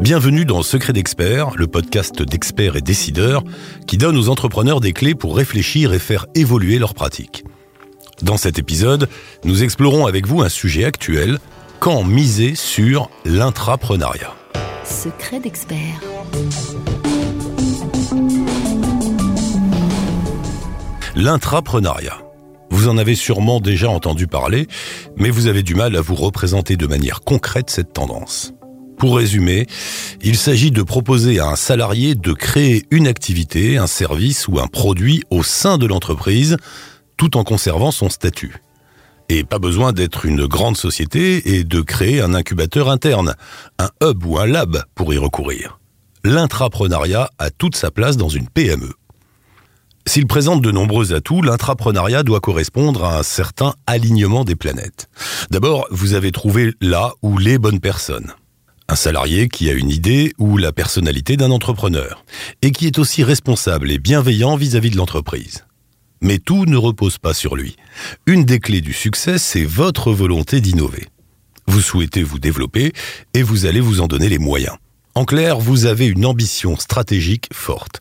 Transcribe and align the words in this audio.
Bienvenue 0.00 0.46
dans 0.46 0.62
Secret 0.62 0.94
d'Expert, 0.94 1.50
le 1.56 1.66
podcast 1.66 2.22
d'experts 2.22 2.76
et 2.76 2.80
décideurs 2.80 3.44
qui 3.86 3.98
donne 3.98 4.16
aux 4.16 4.30
entrepreneurs 4.30 4.80
des 4.80 4.94
clés 4.94 5.14
pour 5.14 5.36
réfléchir 5.36 5.92
et 5.92 5.98
faire 5.98 6.24
évoluer 6.34 6.78
leurs 6.78 6.94
pratiques. 6.94 7.44
Dans 8.22 8.36
cet 8.36 8.58
épisode, 8.58 9.08
nous 9.44 9.62
explorons 9.62 10.06
avec 10.06 10.26
vous 10.26 10.40
un 10.40 10.48
sujet 10.48 10.84
actuel, 10.84 11.38
quand 11.78 12.04
miser 12.04 12.54
sur 12.54 13.10
l'intrapreneuriat. 13.24 14.34
Secret 14.84 15.40
d'expert. 15.40 16.00
L'intrapreneuriat. 21.14 22.27
Vous 22.70 22.88
en 22.88 22.98
avez 22.98 23.14
sûrement 23.14 23.60
déjà 23.60 23.90
entendu 23.90 24.26
parler, 24.26 24.66
mais 25.16 25.30
vous 25.30 25.46
avez 25.46 25.62
du 25.62 25.74
mal 25.74 25.96
à 25.96 26.00
vous 26.00 26.14
représenter 26.14 26.76
de 26.76 26.86
manière 26.86 27.22
concrète 27.22 27.70
cette 27.70 27.92
tendance. 27.92 28.52
Pour 28.98 29.16
résumer, 29.16 29.66
il 30.22 30.36
s'agit 30.36 30.72
de 30.72 30.82
proposer 30.82 31.38
à 31.38 31.46
un 31.46 31.56
salarié 31.56 32.16
de 32.16 32.32
créer 32.32 32.84
une 32.90 33.06
activité, 33.06 33.78
un 33.78 33.86
service 33.86 34.48
ou 34.48 34.58
un 34.58 34.66
produit 34.66 35.22
au 35.30 35.44
sein 35.44 35.78
de 35.78 35.86
l'entreprise, 35.86 36.56
tout 37.16 37.36
en 37.36 37.44
conservant 37.44 37.92
son 37.92 38.10
statut. 38.10 38.56
Et 39.28 39.44
pas 39.44 39.58
besoin 39.58 39.92
d'être 39.92 40.26
une 40.26 40.46
grande 40.46 40.76
société 40.76 41.56
et 41.56 41.62
de 41.62 41.80
créer 41.80 42.20
un 42.20 42.34
incubateur 42.34 42.90
interne, 42.90 43.34
un 43.78 43.90
hub 44.02 44.24
ou 44.24 44.38
un 44.38 44.46
lab 44.46 44.82
pour 44.94 45.14
y 45.14 45.18
recourir. 45.18 45.78
L'intrapreneuriat 46.24 47.30
a 47.38 47.50
toute 47.50 47.76
sa 47.76 47.92
place 47.92 48.16
dans 48.16 48.28
une 48.28 48.48
PME. 48.48 48.97
S'il 50.08 50.26
présente 50.26 50.62
de 50.62 50.70
nombreux 50.70 51.12
atouts, 51.12 51.42
l'intrapreneuriat 51.42 52.22
doit 52.22 52.40
correspondre 52.40 53.04
à 53.04 53.18
un 53.18 53.22
certain 53.22 53.74
alignement 53.86 54.42
des 54.42 54.56
planètes. 54.56 55.10
D'abord, 55.50 55.86
vous 55.90 56.14
avez 56.14 56.32
trouvé 56.32 56.72
là 56.80 57.12
où 57.20 57.36
les 57.36 57.58
bonnes 57.58 57.78
personnes 57.78 58.32
un 58.90 58.96
salarié 58.96 59.48
qui 59.48 59.68
a 59.68 59.74
une 59.74 59.90
idée 59.90 60.32
ou 60.38 60.56
la 60.56 60.72
personnalité 60.72 61.36
d'un 61.36 61.50
entrepreneur, 61.50 62.24
et 62.62 62.70
qui 62.70 62.86
est 62.86 62.98
aussi 62.98 63.22
responsable 63.22 63.90
et 63.90 63.98
bienveillant 63.98 64.56
vis-à-vis 64.56 64.88
de 64.88 64.96
l'entreprise. 64.96 65.66
Mais 66.22 66.38
tout 66.38 66.64
ne 66.64 66.78
repose 66.78 67.18
pas 67.18 67.34
sur 67.34 67.54
lui. 67.54 67.76
Une 68.24 68.46
des 68.46 68.60
clés 68.60 68.80
du 68.80 68.94
succès, 68.94 69.36
c'est 69.36 69.66
votre 69.66 70.10
volonté 70.10 70.62
d'innover. 70.62 71.06
Vous 71.66 71.82
souhaitez 71.82 72.22
vous 72.22 72.38
développer 72.38 72.94
et 73.34 73.42
vous 73.42 73.66
allez 73.66 73.80
vous 73.80 74.00
en 74.00 74.06
donner 74.06 74.30
les 74.30 74.38
moyens. 74.38 74.78
En 75.14 75.26
clair, 75.26 75.58
vous 75.58 75.84
avez 75.84 76.06
une 76.06 76.24
ambition 76.24 76.76
stratégique 76.76 77.48
forte, 77.52 78.00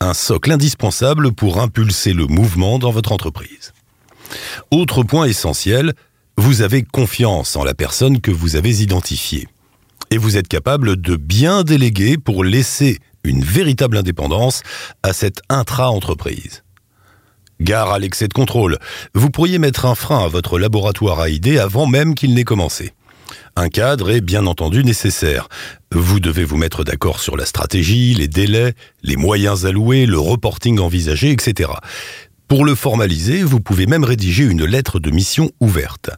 un 0.00 0.14
socle 0.14 0.52
indispensable 0.52 1.32
pour 1.32 1.60
impulser 1.60 2.12
le 2.12 2.26
mouvement 2.26 2.78
dans 2.78 2.90
votre 2.90 3.12
entreprise. 3.12 3.72
Autre 4.70 5.02
point 5.02 5.26
essentiel, 5.26 5.94
vous 6.36 6.62
avez 6.62 6.82
confiance 6.82 7.56
en 7.56 7.64
la 7.64 7.74
personne 7.74 8.20
que 8.20 8.30
vous 8.30 8.56
avez 8.56 8.82
identifiée 8.82 9.48
et 10.10 10.18
vous 10.18 10.36
êtes 10.36 10.48
capable 10.48 11.00
de 11.00 11.16
bien 11.16 11.62
déléguer 11.64 12.16
pour 12.16 12.44
laisser 12.44 12.98
une 13.24 13.42
véritable 13.42 13.96
indépendance 13.96 14.62
à 15.02 15.12
cette 15.12 15.42
intra-entreprise. 15.48 16.62
Gare 17.60 17.90
à 17.90 17.98
l'excès 17.98 18.28
de 18.28 18.32
contrôle, 18.32 18.78
vous 19.14 19.30
pourriez 19.30 19.58
mettre 19.58 19.84
un 19.84 19.96
frein 19.96 20.24
à 20.24 20.28
votre 20.28 20.58
laboratoire 20.58 21.18
à 21.18 21.28
idées 21.28 21.58
avant 21.58 21.86
même 21.86 22.14
qu'il 22.14 22.34
n'ait 22.34 22.44
commencé. 22.44 22.92
Un 23.56 23.68
cadre 23.68 24.10
est 24.10 24.20
bien 24.20 24.46
entendu 24.46 24.84
nécessaire. 24.84 25.48
Vous 25.92 26.20
devez 26.20 26.44
vous 26.44 26.56
mettre 26.56 26.84
d'accord 26.84 27.20
sur 27.20 27.36
la 27.36 27.46
stratégie, 27.46 28.14
les 28.14 28.28
délais, 28.28 28.74
les 29.02 29.16
moyens 29.16 29.66
alloués, 29.66 30.06
le 30.06 30.18
reporting 30.18 30.78
envisagé, 30.78 31.30
etc. 31.30 31.70
Pour 32.48 32.64
le 32.64 32.74
formaliser, 32.74 33.42
vous 33.42 33.60
pouvez 33.60 33.86
même 33.86 34.04
rédiger 34.04 34.44
une 34.44 34.64
lettre 34.64 35.00
de 35.00 35.10
mission 35.10 35.50
ouverte. 35.60 36.10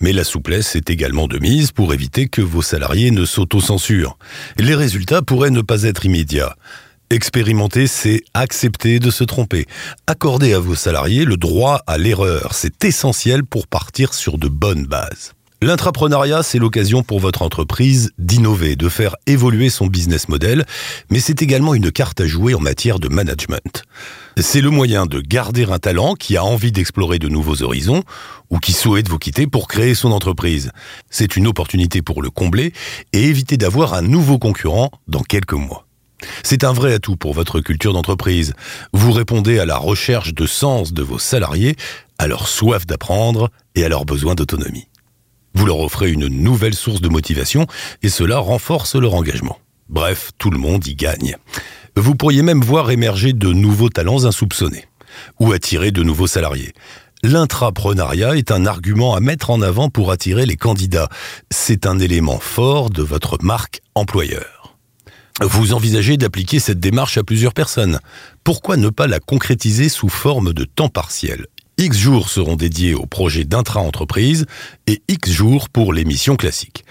Mais 0.00 0.12
la 0.12 0.24
souplesse 0.24 0.76
est 0.76 0.90
également 0.90 1.28
de 1.28 1.38
mise 1.38 1.72
pour 1.72 1.94
éviter 1.94 2.28
que 2.28 2.42
vos 2.42 2.62
salariés 2.62 3.10
ne 3.10 3.24
s'autocensurent. 3.24 4.18
Les 4.56 4.74
résultats 4.74 5.22
pourraient 5.22 5.50
ne 5.50 5.62
pas 5.62 5.84
être 5.84 6.04
immédiats. 6.04 6.56
Expérimenter, 7.10 7.86
c'est 7.86 8.22
accepter 8.32 8.98
de 8.98 9.10
se 9.10 9.24
tromper. 9.24 9.66
Accorder 10.06 10.54
à 10.54 10.58
vos 10.58 10.74
salariés 10.74 11.24
le 11.24 11.36
droit 11.36 11.82
à 11.86 11.98
l'erreur, 11.98 12.54
c'est 12.54 12.84
essentiel 12.84 13.44
pour 13.44 13.66
partir 13.66 14.14
sur 14.14 14.38
de 14.38 14.48
bonnes 14.48 14.86
bases. 14.86 15.33
L'intrapreneuriat, 15.64 16.42
c'est 16.42 16.58
l'occasion 16.58 17.02
pour 17.02 17.20
votre 17.20 17.40
entreprise 17.40 18.12
d'innover, 18.18 18.76
de 18.76 18.90
faire 18.90 19.16
évoluer 19.26 19.70
son 19.70 19.86
business 19.86 20.28
model, 20.28 20.66
mais 21.08 21.20
c'est 21.20 21.40
également 21.40 21.72
une 21.72 21.90
carte 21.90 22.20
à 22.20 22.26
jouer 22.26 22.52
en 22.52 22.60
matière 22.60 22.98
de 22.98 23.08
management. 23.08 23.82
C'est 24.36 24.60
le 24.60 24.68
moyen 24.68 25.06
de 25.06 25.22
garder 25.22 25.64
un 25.64 25.78
talent 25.78 26.16
qui 26.16 26.36
a 26.36 26.44
envie 26.44 26.70
d'explorer 26.70 27.18
de 27.18 27.30
nouveaux 27.30 27.62
horizons 27.62 28.02
ou 28.50 28.58
qui 28.58 28.74
souhaite 28.74 29.08
vous 29.08 29.18
quitter 29.18 29.46
pour 29.46 29.66
créer 29.66 29.94
son 29.94 30.12
entreprise. 30.12 30.70
C'est 31.08 31.34
une 31.34 31.46
opportunité 31.46 32.02
pour 32.02 32.20
le 32.20 32.28
combler 32.28 32.74
et 33.14 33.24
éviter 33.24 33.56
d'avoir 33.56 33.94
un 33.94 34.02
nouveau 34.02 34.38
concurrent 34.38 34.90
dans 35.08 35.22
quelques 35.22 35.54
mois. 35.54 35.86
C'est 36.42 36.64
un 36.64 36.74
vrai 36.74 36.92
atout 36.92 37.16
pour 37.16 37.32
votre 37.32 37.60
culture 37.60 37.94
d'entreprise. 37.94 38.52
Vous 38.92 39.12
répondez 39.12 39.58
à 39.58 39.64
la 39.64 39.78
recherche 39.78 40.34
de 40.34 40.44
sens 40.44 40.92
de 40.92 41.02
vos 41.02 41.18
salariés, 41.18 41.74
à 42.18 42.26
leur 42.26 42.48
soif 42.48 42.84
d'apprendre 42.84 43.48
et 43.74 43.82
à 43.82 43.88
leurs 43.88 44.04
besoins 44.04 44.34
d'autonomie. 44.34 44.88
Vous 45.54 45.66
leur 45.66 45.78
offrez 45.80 46.10
une 46.10 46.28
nouvelle 46.28 46.74
source 46.74 47.00
de 47.00 47.08
motivation 47.08 47.66
et 48.02 48.08
cela 48.08 48.38
renforce 48.38 48.96
leur 48.96 49.14
engagement. 49.14 49.58
Bref, 49.88 50.30
tout 50.38 50.50
le 50.50 50.58
monde 50.58 50.86
y 50.86 50.94
gagne. 50.94 51.36
Vous 51.96 52.14
pourriez 52.14 52.42
même 52.42 52.60
voir 52.60 52.90
émerger 52.90 53.32
de 53.32 53.52
nouveaux 53.52 53.88
talents 53.88 54.24
insoupçonnés 54.24 54.86
ou 55.38 55.52
attirer 55.52 55.92
de 55.92 56.02
nouveaux 56.02 56.26
salariés. 56.26 56.72
L'intrapreneuriat 57.22 58.36
est 58.36 58.50
un 58.50 58.66
argument 58.66 59.14
à 59.14 59.20
mettre 59.20 59.50
en 59.50 59.62
avant 59.62 59.88
pour 59.88 60.10
attirer 60.10 60.44
les 60.44 60.56
candidats. 60.56 61.08
C'est 61.50 61.86
un 61.86 61.98
élément 61.98 62.38
fort 62.38 62.90
de 62.90 63.02
votre 63.02 63.38
marque 63.42 63.80
employeur. 63.94 64.76
Vous 65.40 65.72
envisagez 65.72 66.16
d'appliquer 66.16 66.60
cette 66.60 66.80
démarche 66.80 67.16
à 67.16 67.24
plusieurs 67.24 67.54
personnes. 67.54 67.98
Pourquoi 68.44 68.76
ne 68.76 68.88
pas 68.88 69.06
la 69.06 69.20
concrétiser 69.20 69.88
sous 69.88 70.08
forme 70.08 70.52
de 70.52 70.64
temps 70.64 70.88
partiel? 70.88 71.46
X 71.76 71.98
jours 71.98 72.28
seront 72.28 72.54
dédiés 72.54 72.94
au 72.94 73.04
projet 73.06 73.44
d'intra-entreprise 73.44 74.46
et 74.86 75.02
X 75.08 75.30
jours 75.30 75.68
pour 75.68 75.92
les 75.92 76.04
missions 76.04 76.36
classiques. 76.36 76.84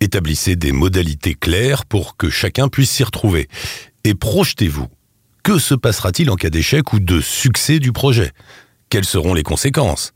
Établissez 0.00 0.56
des 0.56 0.72
modalités 0.72 1.34
claires 1.34 1.86
pour 1.86 2.18
que 2.18 2.28
chacun 2.28 2.68
puisse 2.68 2.90
s'y 2.90 3.02
retrouver. 3.02 3.48
Et 4.04 4.14
projetez-vous. 4.14 4.88
Que 5.42 5.58
se 5.58 5.74
passera-t-il 5.74 6.28
en 6.30 6.36
cas 6.36 6.50
d'échec 6.50 6.92
ou 6.92 7.00
de 7.00 7.20
succès 7.20 7.78
du 7.78 7.92
projet? 7.92 8.32
Quelles 8.90 9.06
seront 9.06 9.32
les 9.32 9.42
conséquences? 9.42 10.12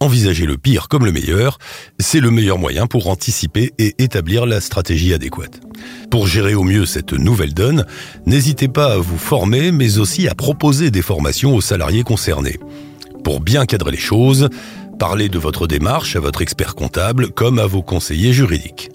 Envisager 0.00 0.46
le 0.46 0.56
pire 0.56 0.88
comme 0.88 1.04
le 1.04 1.12
meilleur, 1.12 1.58
c'est 2.00 2.20
le 2.20 2.30
meilleur 2.30 2.58
moyen 2.58 2.86
pour 2.86 3.08
anticiper 3.08 3.72
et 3.78 3.94
établir 4.02 4.46
la 4.46 4.60
stratégie 4.60 5.12
adéquate. 5.12 5.60
Pour 6.10 6.26
gérer 6.26 6.54
au 6.54 6.64
mieux 6.64 6.86
cette 6.86 7.12
nouvelle 7.12 7.54
donne, 7.54 7.86
n'hésitez 8.26 8.68
pas 8.68 8.94
à 8.94 8.96
vous 8.96 9.18
former, 9.18 9.72
mais 9.72 9.98
aussi 9.98 10.26
à 10.26 10.34
proposer 10.34 10.90
des 10.90 11.02
formations 11.02 11.54
aux 11.54 11.60
salariés 11.60 12.02
concernés. 12.02 12.58
Pour 13.24 13.40
bien 13.40 13.66
cadrer 13.66 13.92
les 13.92 13.98
choses, 13.98 14.48
parlez 14.98 15.28
de 15.28 15.38
votre 15.38 15.66
démarche 15.66 16.16
à 16.16 16.20
votre 16.20 16.42
expert 16.42 16.74
comptable 16.74 17.30
comme 17.30 17.58
à 17.58 17.66
vos 17.66 17.82
conseillers 17.82 18.32
juridiques. 18.32 18.90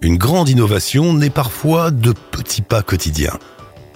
Une 0.00 0.16
grande 0.16 0.48
innovation 0.48 1.12
naît 1.14 1.30
parfois 1.30 1.90
de 1.90 2.12
petits 2.30 2.62
pas 2.62 2.82
quotidiens. 2.82 3.38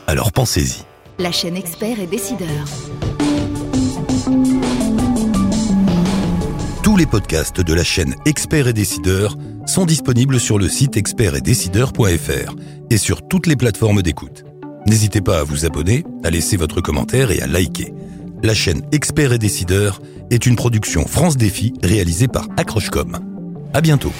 Alors 0.06 0.32
pensez-y. 0.32 0.82
La 1.18 1.30
chaîne 1.30 1.56
expert 1.56 2.00
et 2.00 2.06
décideur. 2.06 2.64
Tous 6.82 6.96
les 6.96 7.06
podcasts 7.06 7.60
de 7.60 7.74
la 7.74 7.84
chaîne 7.84 8.16
Expert 8.26 8.66
et 8.66 8.72
Décideur 8.72 9.36
sont 9.66 9.86
disponibles 9.86 10.40
sur 10.40 10.58
le 10.58 10.68
site 10.68 10.96
expertetdecideur.fr 10.96 12.54
et 12.90 12.98
sur 12.98 13.26
toutes 13.28 13.46
les 13.46 13.56
plateformes 13.56 14.02
d'écoute. 14.02 14.44
N'hésitez 14.86 15.20
pas 15.20 15.38
à 15.38 15.44
vous 15.44 15.64
abonner, 15.64 16.04
à 16.24 16.30
laisser 16.30 16.56
votre 16.56 16.80
commentaire 16.80 17.30
et 17.30 17.40
à 17.40 17.46
liker. 17.46 17.94
La 18.44 18.54
chaîne 18.54 18.82
Experts 18.90 19.32
et 19.34 19.38
décideurs 19.38 20.00
est 20.30 20.46
une 20.46 20.56
production 20.56 21.06
France 21.06 21.36
Défi 21.36 21.74
réalisée 21.80 22.26
par 22.26 22.48
Accrochecom. 22.56 23.20
À 23.72 23.80
bientôt. 23.80 24.12